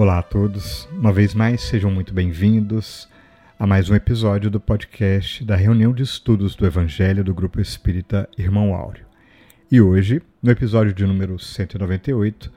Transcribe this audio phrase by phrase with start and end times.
[0.00, 3.08] Olá a todos, uma vez mais sejam muito bem-vindos
[3.58, 8.28] a mais um episódio do podcast da reunião de estudos do Evangelho do Grupo Espírita
[8.38, 9.04] Irmão Áureo.
[9.68, 12.52] E hoje, no episódio de número 198,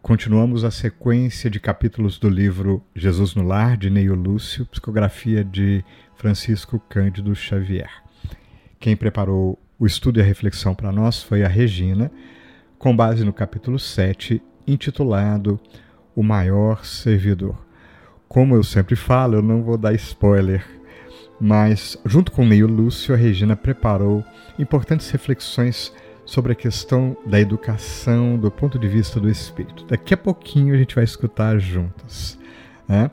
[0.00, 5.84] continuamos a sequência de capítulos do livro Jesus no Lar, de Neio Lúcio, psicografia de
[6.14, 7.90] Francisco Cândido Xavier.
[8.80, 12.10] Quem preparou o estudo e a reflexão para nós foi a Regina,
[12.78, 15.60] com base no capítulo 7, intitulado
[16.16, 17.54] o maior servidor.
[18.26, 20.66] Como eu sempre falo, eu não vou dar spoiler,
[21.38, 24.24] mas junto com meio Lúcio, a Regina preparou
[24.58, 25.92] importantes reflexões
[26.24, 29.84] sobre a questão da educação do ponto de vista do espírito.
[29.84, 32.38] Daqui a pouquinho a gente vai escutar juntos.
[32.88, 33.10] Né?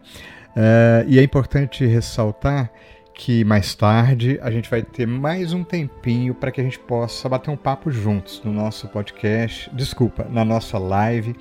[0.55, 2.71] É, e é importante ressaltar
[3.13, 7.29] que mais tarde a gente vai ter mais um tempinho para que a gente possa
[7.29, 11.35] bater um papo juntos no nosso podcast, desculpa, na nossa live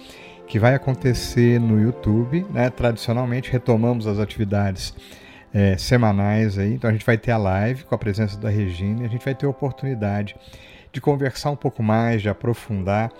[0.46, 2.46] que vai acontecer no YouTube.
[2.50, 2.70] Né?
[2.70, 4.94] Tradicionalmente retomamos as atividades
[5.52, 9.02] é, semanais aí, então a gente vai ter a live com a presença da Regina
[9.02, 10.34] e a gente vai ter a oportunidade
[10.92, 13.10] de conversar um pouco mais, de aprofundar.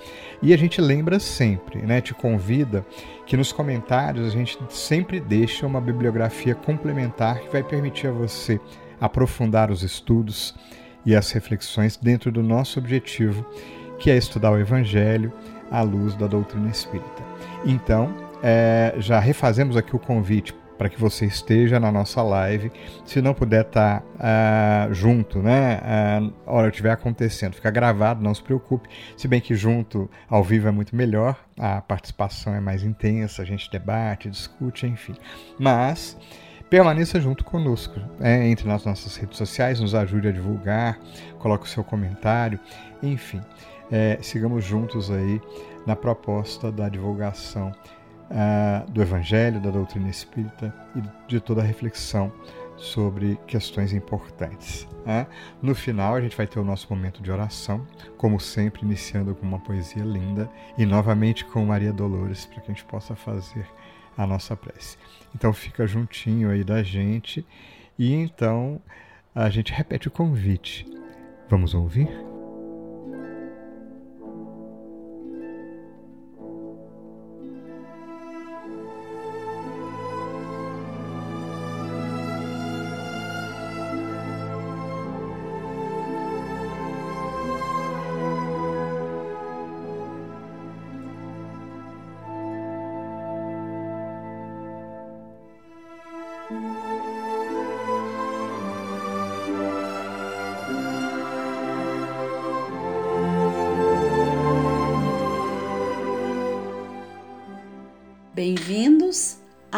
[0.42, 2.84] E a gente lembra sempre, né, te convida
[3.26, 8.60] que nos comentários a gente sempre deixa uma bibliografia complementar que vai permitir a você
[9.00, 10.54] aprofundar os estudos
[11.04, 13.44] e as reflexões dentro do nosso objetivo,
[13.98, 15.32] que é estudar o Evangelho
[15.72, 17.24] à luz da doutrina espírita.
[17.64, 22.72] Então, é, já refazemos aqui o convite para que você esteja na nossa live.
[23.04, 25.80] Se não puder estar tá, uh, junto, né?
[26.20, 28.88] Uh, hora estiver acontecendo, fica gravado, não se preocupe.
[29.16, 33.44] Se bem que junto, ao vivo, é muito melhor, a participação é mais intensa, a
[33.44, 35.14] gente debate, discute, enfim.
[35.56, 36.18] Mas
[36.68, 40.98] permaneça junto conosco, é, entre nas nossas redes sociais, nos ajude a divulgar,
[41.38, 42.58] coloque o seu comentário,
[43.00, 43.40] enfim
[43.92, 45.38] é, sigamos juntos aí
[45.86, 47.72] na proposta da divulgação
[48.30, 52.32] uh, do Evangelho, da doutrina espírita e de toda a reflexão
[52.76, 54.88] sobre questões importantes.
[55.06, 55.26] Né?
[55.60, 59.46] No final, a gente vai ter o nosso momento de oração, como sempre, iniciando com
[59.46, 63.66] uma poesia linda e novamente com Maria Dolores, para que a gente possa fazer
[64.16, 64.96] a nossa prece.
[65.34, 67.46] Então, fica juntinho aí da gente
[67.98, 68.80] e então
[69.34, 70.86] a gente repete o convite.
[71.48, 72.31] Vamos ouvir?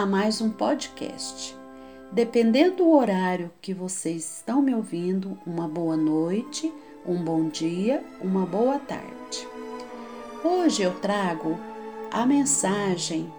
[0.04, 1.56] A mais um podcast.
[2.12, 6.70] Dependendo do horário que vocês estão me ouvindo, uma boa noite,
[7.06, 9.48] um bom dia, uma boa tarde.
[10.44, 11.58] Hoje eu trago
[12.12, 13.32] a mensagem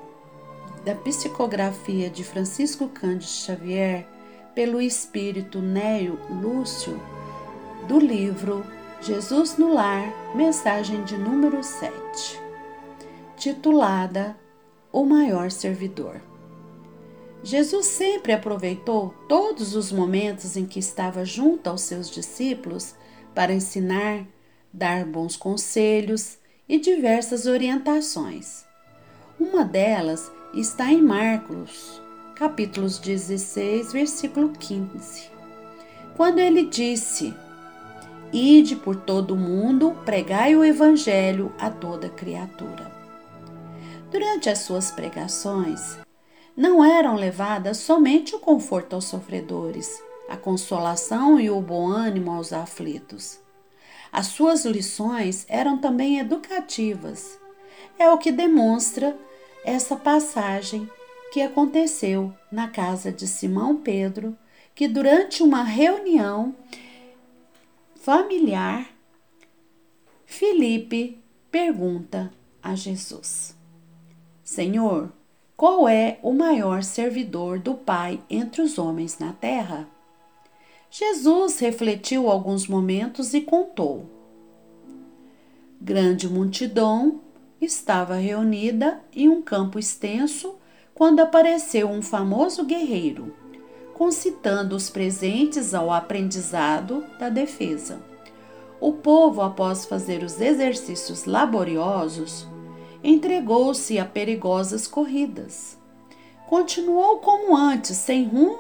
[0.84, 4.08] da psicografia de Francisco Cândido Xavier
[4.56, 7.00] pelo espírito Néio Lúcio
[7.88, 8.66] do livro
[9.02, 12.42] Jesus no Lar, mensagem de número 7,
[13.38, 14.36] titulada
[14.92, 16.20] o maior servidor.
[17.46, 22.96] Jesus sempre aproveitou todos os momentos em que estava junto aos seus discípulos
[23.36, 24.26] para ensinar,
[24.74, 28.66] dar bons conselhos e diversas orientações.
[29.40, 32.02] Uma delas está em Marcos,
[32.34, 35.30] capítulos 16, versículo 15,
[36.18, 37.32] quando ele disse:
[38.34, 42.92] Ide por todo o mundo, pregai o evangelho a toda criatura.
[44.10, 46.04] Durante as suas pregações,
[46.56, 52.54] não eram levadas somente o conforto aos sofredores, a consolação e o bom ânimo aos
[52.54, 53.40] aflitos.
[54.12, 57.38] As suas lições eram também educativas.
[58.00, 59.18] É o que demonstra
[59.66, 60.90] essa passagem
[61.34, 64.38] que aconteceu na casa de Simão Pedro,
[64.74, 66.56] que durante uma reunião
[67.96, 68.90] familiar,
[70.26, 72.32] Felipe pergunta
[72.64, 73.54] a Jesus:
[74.44, 75.12] Senhor,
[75.58, 79.88] qual é o maior servidor do Pai entre os homens na terra?
[80.92, 84.06] Jesus refletiu alguns momentos e contou.
[85.80, 87.22] Grande multidão
[87.62, 90.56] estava reunida em um campo extenso
[90.94, 93.34] quando apareceu um famoso guerreiro,
[93.94, 98.02] concitando os presentes ao aprendizado da defesa.
[98.82, 102.46] O povo, após fazer os exercícios laboriosos,
[103.06, 105.78] entregou-se a perigosas corridas.
[106.48, 108.58] continuou como antes, sem rumo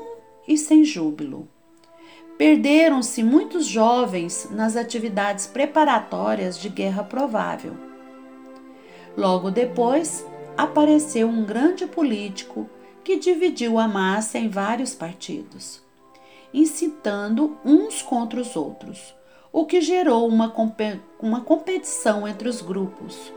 [0.47, 1.47] e sem júbilo.
[2.37, 7.73] Perderam-se muitos jovens nas atividades preparatórias de guerra provável.
[9.15, 10.25] Logo depois,
[10.57, 12.69] apareceu um grande político
[13.03, 15.81] que dividiu a massa em vários partidos,
[16.53, 19.15] incitando uns contra os outros,
[19.51, 20.53] o que gerou uma,
[21.19, 23.34] uma competição entre os grupos.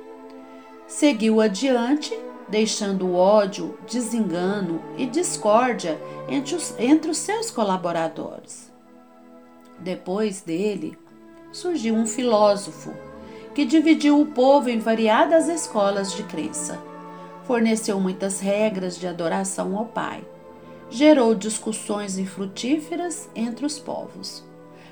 [0.88, 2.19] Seguiu adiante
[2.49, 8.73] deixando ódio, desengano e discórdia entre os, entre os seus colaboradores.
[9.79, 10.96] Depois dele,
[11.52, 12.90] surgiu um filósofo
[13.55, 16.82] que dividiu o povo em variadas escolas de crença,
[17.44, 20.26] forneceu muitas regras de adoração ao Pai,
[20.88, 24.43] gerou discussões infrutíferas entre os povos,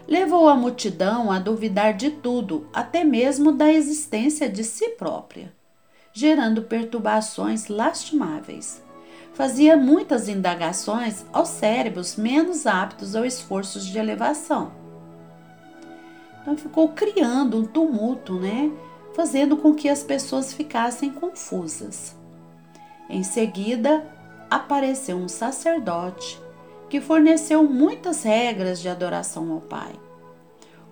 [0.06, 5.56] levou a multidão a duvidar de tudo, até mesmo da existência de si própria
[6.16, 8.82] gerando perturbações lastimáveis.
[9.34, 14.72] Fazia muitas indagações aos cérebros menos aptos ao esforços de elevação.
[16.40, 18.72] Então ficou criando um tumulto, né?
[19.14, 22.16] Fazendo com que as pessoas ficassem confusas.
[23.10, 24.02] Em seguida,
[24.50, 26.40] apareceu um sacerdote
[26.88, 29.92] que forneceu muitas regras de adoração ao Pai.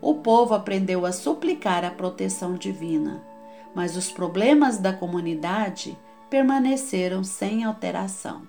[0.02, 3.32] O povo aprendeu a suplicar a proteção divina
[3.74, 5.98] mas os problemas da comunidade
[6.30, 8.42] permaneceram sem alteração.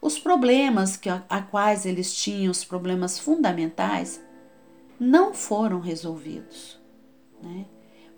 [0.00, 4.22] Os problemas que, a quais eles tinham, os problemas fundamentais,
[4.98, 6.78] não foram resolvidos.
[7.42, 7.64] Né?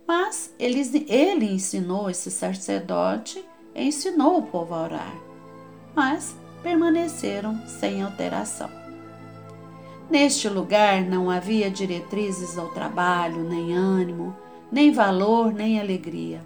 [0.06, 3.44] Mas ele ensinou, esse sacerdote,
[3.74, 5.14] ensinou o povo a orar,
[5.94, 8.70] mas permaneceram sem alteração.
[10.10, 14.36] Neste lugar não havia diretrizes ao trabalho, nem ânimo,
[14.70, 16.42] nem valor, nem alegria.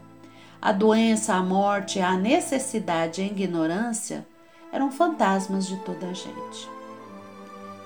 [0.61, 4.27] A doença, a morte, a necessidade e a ignorância
[4.73, 6.69] eram fantasmas de toda a gente.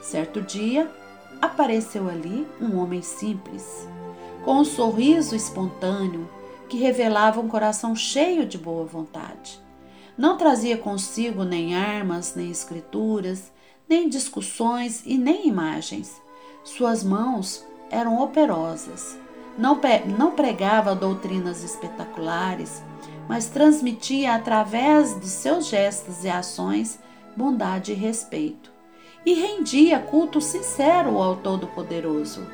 [0.01, 0.89] Certo dia,
[1.43, 3.87] apareceu ali um homem simples,
[4.45, 6.29] com um sorriso espontâneo
[6.69, 9.61] que revelava um coração cheio de boa vontade.
[10.17, 13.53] Não trazia consigo nem armas, nem escrituras,
[13.89, 16.21] nem discussões e nem imagens.
[16.63, 19.19] Suas mãos eram operosas
[19.59, 22.81] não, pregava doutrinas espetaculares,
[23.29, 27.01] mas transmitia através dos seus gestos e ações
[27.37, 28.73] bondade e respeito,
[29.27, 32.47] e rendia culto sincero ao Todo-Poderoso.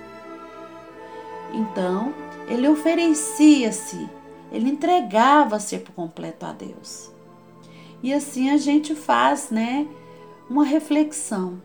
[1.53, 2.13] Então,
[2.49, 4.09] ele oferecia-se,
[4.51, 7.13] ele entregava-se por completo a Deus.
[8.03, 9.87] E assim a gente faz, né,
[10.49, 11.63] uma reflexão.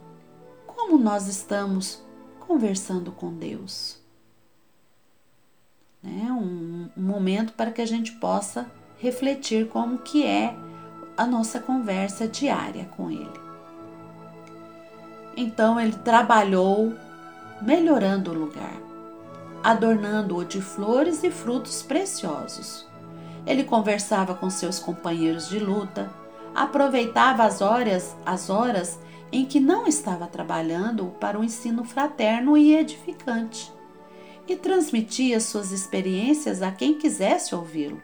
[0.68, 2.04] Como nós estamos
[2.40, 3.99] conversando com Deus?
[6.02, 6.32] Né?
[6.32, 10.56] um, um momento para que a gente possa refletir como que é
[11.16, 13.40] a nossa conversa diária com ele.
[15.36, 16.94] Então ele trabalhou
[17.62, 18.74] melhorando o lugar,
[19.64, 22.88] adornando-o de flores e frutos preciosos.
[23.46, 26.10] Ele conversava com seus companheiros de luta,
[26.54, 29.00] aproveitava as horas, as horas
[29.32, 33.72] em que não estava trabalhando para o ensino fraterno e edificante
[34.50, 38.02] e transmitia suas experiências a quem quisesse ouvi-lo.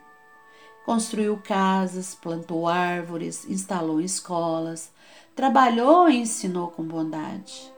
[0.85, 4.91] Construiu casas, plantou árvores, instalou escolas,
[5.35, 7.73] trabalhou e ensinou com bondade.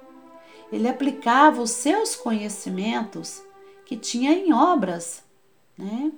[0.70, 3.42] Ele aplicava os seus conhecimentos
[3.86, 5.24] que tinha em obras,
[5.78, 6.12] né?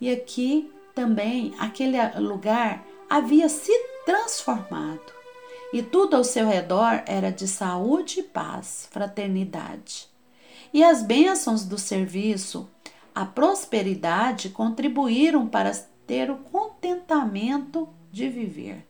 [0.00, 3.72] E aqui também aquele lugar havia se
[4.06, 5.12] transformado
[5.70, 10.08] e tudo ao seu redor era de saúde e paz, fraternidade
[10.72, 12.68] e as bênçãos do serviço,
[13.14, 15.72] a prosperidade contribuíram para
[16.06, 18.86] ter o contentamento de viver.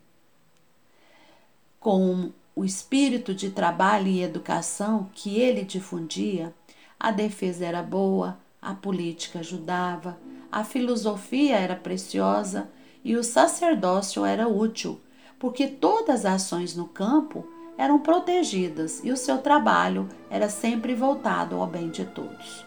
[1.79, 6.53] Com o espírito de trabalho e educação que ele difundia,
[6.99, 10.17] a defesa era boa, a política ajudava,
[10.51, 12.69] a filosofia era preciosa
[13.03, 14.99] e o sacerdócio era útil,
[15.39, 17.47] porque todas as ações no campo
[17.79, 22.65] eram protegidas e o seu trabalho era sempre voltado ao bem de todos.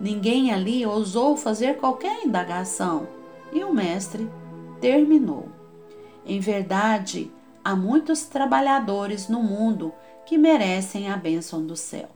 [0.00, 3.06] Ninguém ali ousou fazer qualquer indagação
[3.52, 4.28] e o mestre
[4.80, 5.48] terminou.
[6.26, 7.30] Em verdade,
[7.64, 9.94] há muitos trabalhadores no mundo
[10.26, 12.08] que merecem a bênção do céu,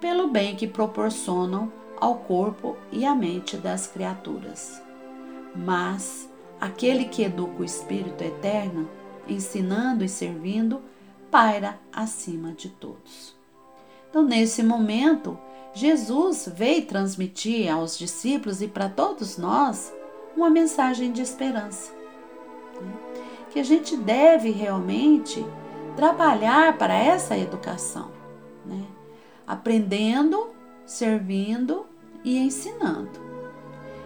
[0.00, 4.82] pelo bem que proporcionam ao corpo e à mente das criaturas.
[5.54, 8.88] Mas aquele que educa o Espírito Eterno,
[9.28, 10.80] ensinando e servindo,
[11.36, 13.36] paira acima de todos.
[14.08, 15.38] Então, nesse momento,
[15.74, 19.92] Jesus veio transmitir aos discípulos e para todos nós
[20.34, 21.94] uma mensagem de esperança.
[23.50, 25.44] que a gente deve realmente
[25.94, 28.10] trabalhar para essa educação,
[28.64, 28.84] né?
[29.46, 30.48] aprendendo,
[30.86, 31.84] servindo
[32.24, 33.20] e ensinando.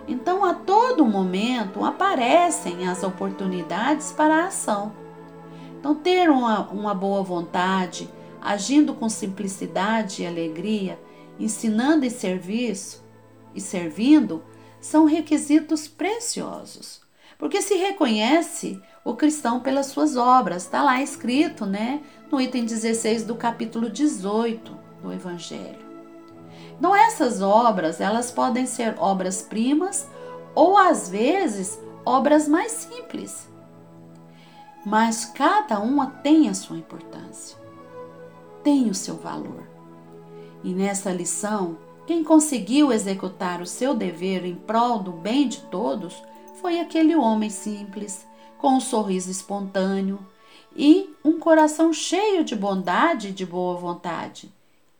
[0.09, 4.93] Então, a todo momento aparecem as oportunidades para a ação.
[5.81, 8.07] Então, ter uma, uma boa vontade,
[8.39, 11.01] agindo com simplicidade e alegria,
[11.39, 13.03] ensinando e serviço
[13.55, 14.45] e servindo,
[14.79, 17.01] são requisitos preciosos.
[17.39, 23.25] Porque se reconhece o cristão pelas suas obras, está lá escrito, né, no item 16
[23.25, 25.89] do capítulo 18 do Evangelho.
[26.79, 30.07] Então essas obras, elas podem ser obras primas
[30.55, 33.50] ou às vezes obras mais simples.
[34.85, 37.59] Mas cada uma tem a sua importância,
[38.63, 39.69] tem o seu valor.
[40.65, 46.23] E nessa lição, quem conseguiu executar o seu dever em prol do bem de todos
[46.61, 48.27] foi aquele homem simples,
[48.59, 50.19] com um sorriso espontâneo
[50.77, 54.53] e um coração cheio de bondade e de boa vontade.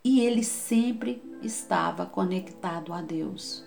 [0.03, 3.65] E ele sempre estava conectado a Deus.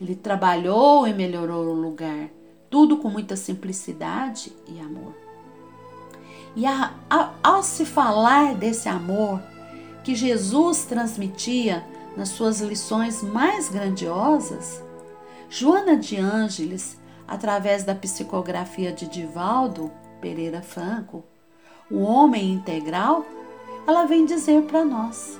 [0.00, 2.28] Ele trabalhou e melhorou o lugar,
[2.72, 5.14] tudo com muita simplicidade e amor.
[6.56, 9.42] E a, a, ao se falar desse amor
[10.02, 11.84] que Jesus transmitia
[12.16, 14.82] nas suas lições mais grandiosas,
[15.50, 16.98] Joana de Ângeles,
[17.28, 21.24] através da psicografia de Divaldo Pereira Franco,
[21.90, 23.26] o homem integral,
[23.86, 25.38] ela vem dizer para nós: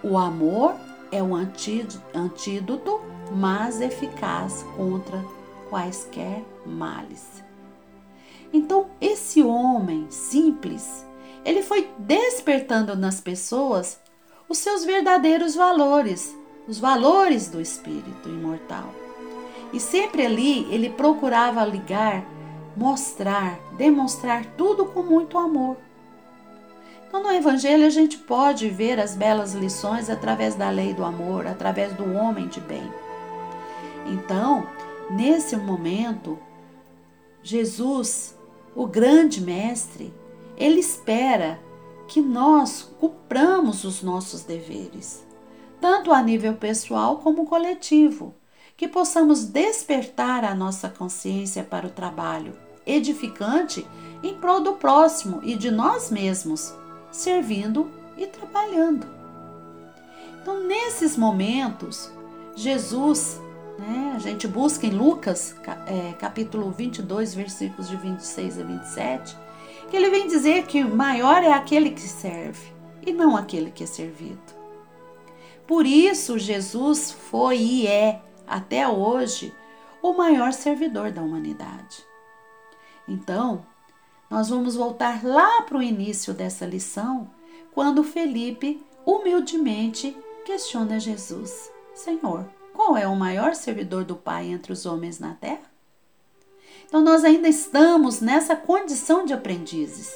[0.00, 0.76] o amor
[1.10, 3.00] é o antídoto
[3.32, 5.24] mais eficaz contra
[5.68, 7.42] quaisquer males.
[8.52, 11.06] Então, esse homem simples,
[11.44, 14.00] ele foi despertando nas pessoas
[14.48, 16.34] os seus verdadeiros valores,
[16.66, 18.94] os valores do espírito imortal.
[19.72, 22.24] E sempre ali ele procurava ligar,
[22.76, 25.76] mostrar, demonstrar tudo com muito amor.
[27.06, 31.46] Então, no Evangelho, a gente pode ver as belas lições através da lei do amor,
[31.46, 32.92] através do homem de bem.
[34.06, 34.66] Então,
[35.10, 36.38] nesse momento,
[37.48, 38.36] Jesus,
[38.76, 40.12] o grande Mestre,
[40.54, 41.58] ele espera
[42.06, 45.26] que nós cumpramos os nossos deveres,
[45.80, 48.34] tanto a nível pessoal como coletivo,
[48.76, 52.52] que possamos despertar a nossa consciência para o trabalho
[52.84, 53.86] edificante
[54.22, 56.74] em prol do próximo e de nós mesmos,
[57.10, 59.06] servindo e trabalhando.
[60.42, 62.12] Então, nesses momentos,
[62.54, 63.40] Jesus
[63.78, 64.12] né?
[64.16, 65.54] A gente busca em Lucas,
[65.86, 69.36] é, capítulo 22, versículos de 26 a 27,
[69.88, 72.72] que ele vem dizer que maior é aquele que serve
[73.06, 74.58] e não aquele que é servido.
[75.66, 79.54] Por isso, Jesus foi e é, até hoje,
[80.02, 82.04] o maior servidor da humanidade.
[83.06, 83.64] Então,
[84.30, 87.30] nós vamos voltar lá para o início dessa lição,
[87.72, 92.46] quando Felipe humildemente questiona Jesus: Senhor,
[92.78, 95.68] qual é o maior servidor do Pai entre os homens na terra?
[96.86, 100.14] Então, nós ainda estamos nessa condição de aprendizes.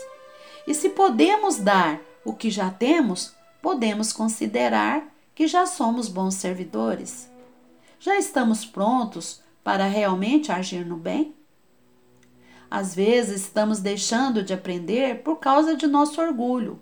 [0.65, 7.29] E se podemos dar o que já temos, podemos considerar que já somos bons servidores.
[7.99, 11.35] Já estamos prontos para realmente agir no bem?
[12.71, 16.81] Às vezes estamos deixando de aprender por causa de nosso orgulho.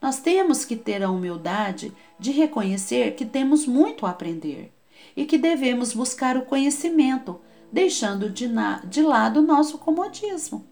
[0.00, 4.72] Nós temos que ter a humildade de reconhecer que temos muito a aprender
[5.16, 7.40] e que devemos buscar o conhecimento,
[7.72, 8.48] deixando de,
[8.84, 10.66] de lado o nosso comodismo.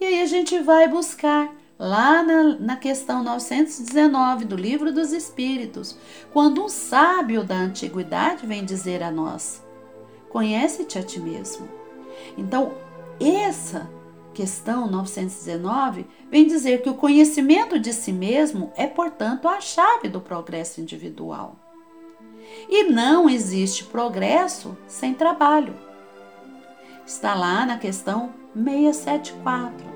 [0.00, 5.98] E aí a gente vai buscar lá na, na questão 919 do Livro dos Espíritos,
[6.32, 9.62] quando um sábio da antiguidade vem dizer a nós:
[10.28, 11.68] Conhece-te a ti mesmo.
[12.36, 12.72] Então,
[13.20, 13.90] essa
[14.32, 20.20] questão 919 vem dizer que o conhecimento de si mesmo é, portanto, a chave do
[20.20, 21.56] progresso individual.
[22.68, 25.74] E não existe progresso sem trabalho.
[27.06, 29.86] Está lá na questão 674,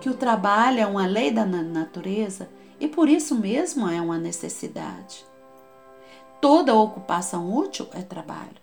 [0.00, 5.26] que o trabalho é uma lei da natureza e por isso mesmo é uma necessidade.
[6.40, 8.62] Toda ocupação útil é trabalho.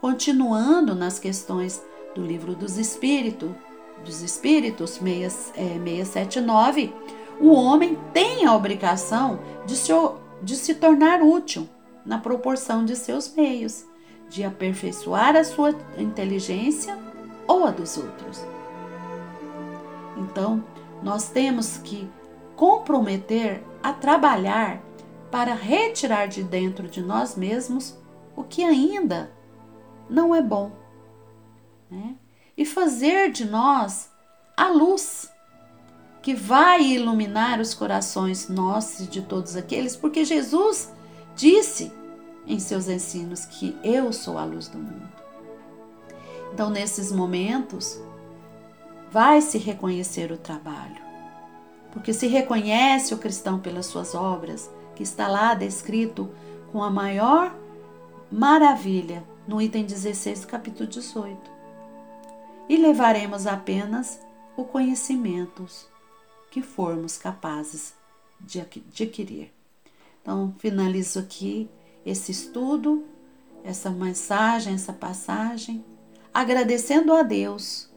[0.00, 1.82] Continuando nas questões
[2.14, 3.50] do livro dos Espíritos,
[4.04, 9.92] dos Espíritos 679, é, o homem tem a obrigação de se,
[10.42, 11.68] de se tornar útil
[12.04, 13.84] na proporção de seus meios,
[14.28, 16.96] de aperfeiçoar a sua inteligência
[17.46, 18.44] ou a dos outros.
[20.16, 20.62] Então,
[21.02, 22.08] nós temos que
[22.56, 24.80] comprometer a trabalhar
[25.30, 27.96] para retirar de dentro de nós mesmos
[28.36, 29.30] o que ainda
[30.08, 30.72] não é bom,
[31.90, 32.16] né?
[32.56, 34.10] e fazer de nós
[34.56, 35.30] a luz
[36.20, 40.92] que vai iluminar os corações nossos de todos aqueles, porque Jesus
[41.40, 41.90] disse
[42.46, 45.08] em seus ensinos que eu sou a luz do mundo.
[46.52, 47.98] Então, nesses momentos,
[49.10, 51.00] vai se reconhecer o trabalho.
[51.92, 56.28] Porque se reconhece o cristão pelas suas obras, que está lá descrito
[56.70, 57.56] com a maior
[58.30, 61.38] maravilha no item 16 do capítulo 18.
[62.68, 64.20] E levaremos apenas
[64.58, 65.66] o conhecimento
[66.50, 67.94] que formos capazes
[68.38, 69.59] de adquirir.
[70.22, 71.68] Então, finalizo aqui
[72.04, 73.04] esse estudo,
[73.64, 75.84] essa mensagem, essa passagem,
[76.32, 77.90] agradecendo a Deus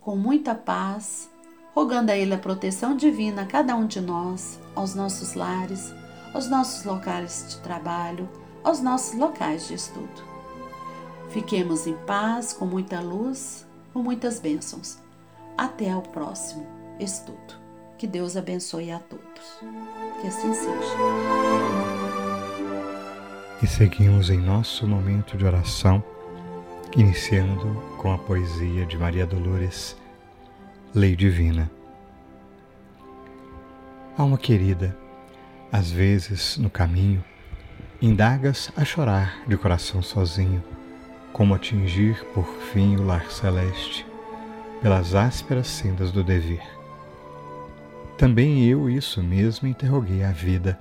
[0.00, 1.30] com muita paz,
[1.74, 5.92] rogando a Ele a proteção divina a cada um de nós, aos nossos lares,
[6.32, 8.28] aos nossos locais de trabalho,
[8.62, 10.30] aos nossos locais de estudo.
[11.30, 14.98] Fiquemos em paz, com muita luz, com muitas bênçãos.
[15.56, 16.66] Até ao próximo
[16.98, 17.59] estudo.
[18.00, 19.58] Que Deus abençoe a todos.
[20.22, 20.96] Que assim seja.
[23.62, 26.02] E seguimos em nosso momento de oração,
[26.96, 29.98] iniciando com a poesia de Maria Dolores,
[30.94, 31.70] Lei Divina.
[34.16, 34.96] Alma querida,
[35.70, 37.22] às vezes no caminho,
[38.00, 40.64] indagas a chorar de coração sozinho,
[41.34, 44.06] como atingir por fim o lar celeste,
[44.80, 46.79] pelas ásperas sendas do dever.
[48.20, 50.78] Também eu isso mesmo interroguei a vida,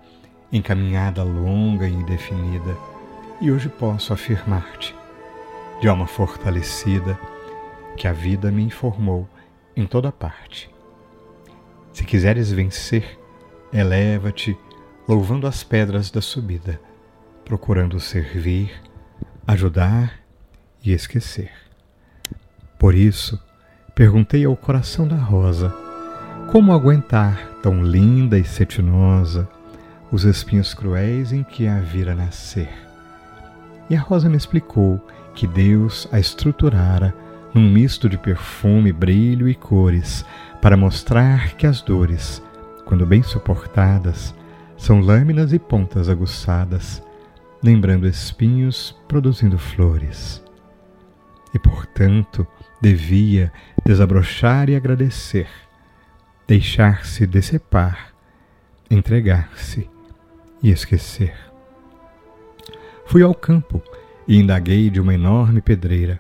[0.52, 2.76] em caminhada longa e indefinida,
[3.40, 4.94] e hoje posso afirmar-te,
[5.80, 7.18] de alma fortalecida,
[7.96, 9.26] que a vida me informou
[9.74, 10.70] em toda parte.
[11.94, 13.18] Se quiseres vencer,
[13.72, 14.58] eleva-te,
[15.08, 16.78] louvando as pedras da subida,
[17.46, 18.70] procurando servir,
[19.48, 20.20] ajudar
[20.84, 21.54] e esquecer.
[22.78, 23.42] Por isso,
[23.96, 25.88] perguntei ao coração da rosa
[26.52, 29.48] como aguentar tão linda e cetinosa
[30.12, 32.70] os espinhos cruéis em que a vira nascer.
[33.88, 35.00] E a rosa me explicou
[35.36, 37.14] que Deus a estruturara
[37.54, 40.26] num misto de perfume, brilho e cores,
[40.60, 42.42] para mostrar que as dores,
[42.84, 44.34] quando bem suportadas,
[44.76, 47.04] são lâminas e pontas aguçadas,
[47.62, 50.44] lembrando espinhos produzindo flores.
[51.54, 52.46] E, portanto,
[52.82, 53.52] devia
[53.86, 55.48] desabrochar e agradecer,
[56.50, 58.12] deixar-se decepar,
[58.90, 59.88] entregar-se
[60.64, 61.36] e esquecer.
[63.06, 63.84] Fui ao campo
[64.28, 66.20] e indaguei de uma enorme pedreira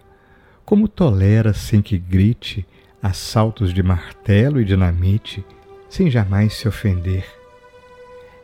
[0.63, 2.63] como tolera sem que grite
[3.01, 5.43] assaltos de martelo e dinamite,
[5.89, 7.25] sem jamais se ofender?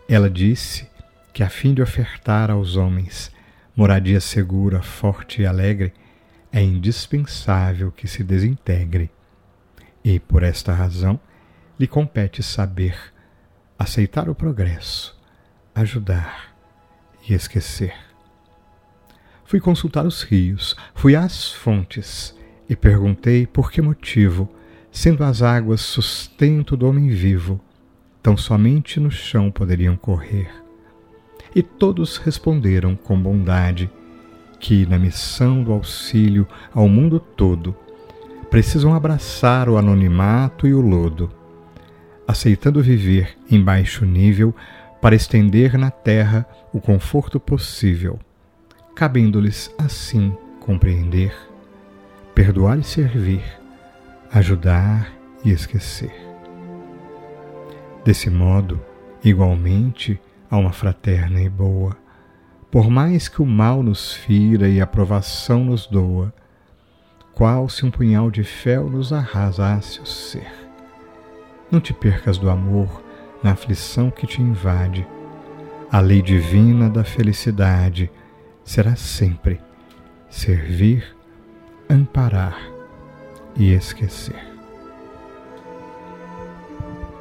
[0.09, 0.89] Ela disse
[1.31, 3.31] que, a fim de ofertar aos homens
[3.75, 5.93] moradia segura, forte e alegre,
[6.51, 9.11] é indispensável que se desintegre.
[10.03, 11.19] E, por esta razão,
[11.79, 12.97] lhe compete saber
[13.77, 15.15] aceitar o progresso,
[15.73, 16.55] ajudar
[17.27, 17.93] e esquecer.
[19.43, 22.35] Fui consultar os rios, fui às fontes
[22.69, 24.49] e perguntei por que motivo,
[24.91, 27.59] sendo as águas sustento do homem vivo,
[28.23, 30.49] tão somente no chão poderiam correr.
[31.53, 33.89] E todos responderam com bondade
[34.59, 37.75] que, na missão do auxílio ao mundo todo,
[38.49, 41.29] precisam abraçar o anonimato e o lodo,
[42.27, 44.55] aceitando viver em baixo nível
[45.01, 48.19] para estender na terra o conforto possível
[48.95, 51.35] cabendo-lhes assim compreender,
[52.33, 53.43] perdoar e servir,
[54.31, 55.11] ajudar
[55.43, 56.13] e esquecer.
[58.05, 58.81] Desse modo,
[59.21, 61.97] igualmente, alma fraterna e boa,
[62.71, 66.33] por mais que o mal nos fira e a provação nos doa,
[67.33, 70.64] qual se um punhal de fel nos arrasasse o ser.
[71.71, 73.03] Não te percas do amor
[73.43, 75.05] na aflição que te invade,
[75.91, 78.11] a lei divina da felicidade
[78.63, 79.61] será sempre
[80.29, 81.15] servir,
[81.89, 82.59] amparar
[83.55, 84.55] e esquecer.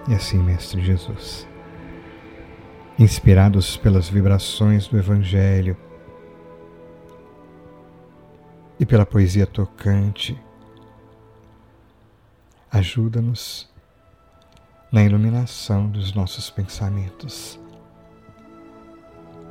[0.08, 1.46] E assim, Mestre Jesus,
[2.98, 5.76] inspirados pelas vibrações do Evangelho
[8.78, 10.38] e pela poesia tocante,
[12.70, 13.72] ajuda-nos
[14.94, 17.58] na iluminação dos nossos pensamentos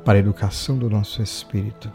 [0.02, 1.92] para a educação do nosso espírito,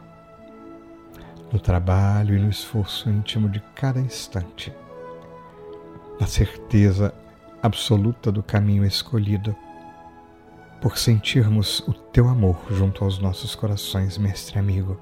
[1.52, 4.72] no trabalho e no esforço íntimo de cada instante,
[6.22, 7.12] na certeza
[7.60, 9.56] absoluta do caminho escolhido,
[10.80, 14.96] por sentirmos o teu amor junto aos nossos corações, mestre amigo,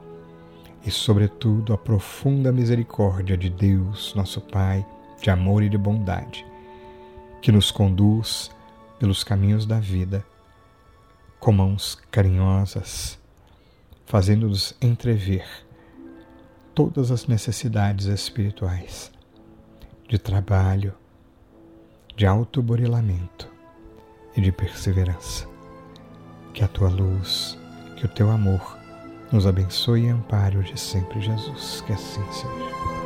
[0.86, 4.86] e, sobretudo, a profunda misericórdia de Deus, nosso Pai,
[5.22, 6.46] de amor e de bondade,
[7.48, 8.52] que nos conduz
[9.00, 10.22] pelos caminhos da vida,
[11.40, 13.18] com mãos carinhosas,
[14.06, 15.46] fazendo-nos entrever
[16.76, 19.14] todas as necessidades espirituais
[20.10, 20.94] de trabalho,
[22.18, 23.50] de autoburilamento
[24.36, 25.48] e de perseverança.
[26.54, 27.58] Que a tua luz,
[27.96, 28.78] que o teu amor
[29.32, 31.80] nos abençoe e ampare de sempre, Jesus.
[31.88, 32.97] Que assim seja.